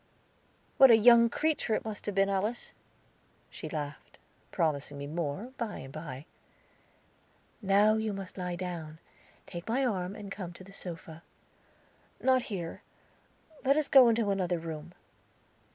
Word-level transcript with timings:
"What 0.77 0.89
a 0.89 0.97
young 0.97 1.29
creature 1.29 1.75
it 1.75 1.85
must 1.85 2.07
have 2.07 2.15
been, 2.15 2.27
Alice!" 2.27 2.73
She 3.51 3.69
laughed, 3.69 4.17
promising 4.49 4.97
me 4.97 5.05
more, 5.05 5.53
by 5.59 5.77
and 5.77 5.93
by. 5.93 6.25
"Now 7.61 7.93
you 7.93 8.11
must 8.11 8.35
lie 8.35 8.55
down. 8.55 8.97
Take 9.45 9.69
my 9.69 9.85
arm 9.85 10.15
and 10.15 10.31
come 10.31 10.53
to 10.53 10.63
the 10.63 10.73
sofa. 10.73 11.21
"Not 12.19 12.41
here; 12.41 12.81
let 13.63 13.77
us 13.77 13.87
go 13.87 14.09
into 14.09 14.31
another 14.31 14.57
room." 14.57 14.95